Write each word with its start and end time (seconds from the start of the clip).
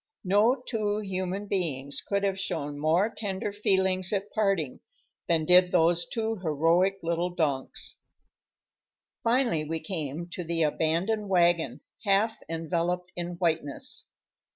No 0.23 0.55
two 0.67 0.97
human 1.01 1.45
beings 1.45 2.01
could 2.01 2.23
have 2.23 2.39
shown 2.39 2.79
more 2.79 3.07
tender 3.07 3.53
feelings 3.53 4.11
at 4.11 4.33
parting 4.33 4.79
than 5.27 5.45
did 5.45 5.71
those 5.71 6.07
two 6.07 6.37
heroic 6.37 6.97
little 7.03 7.29
donks. 7.29 8.01
Finally 9.23 9.63
we 9.65 9.79
came 9.79 10.27
to 10.29 10.43
the 10.43 10.63
abandoned 10.63 11.29
wagon, 11.29 11.81
half 12.03 12.39
enveloped 12.49 13.11
in 13.15 13.33
whiteness. 13.35 14.09